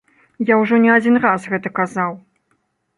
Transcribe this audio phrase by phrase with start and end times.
[0.51, 2.21] Я ўжо не адзін раз гэта казаў.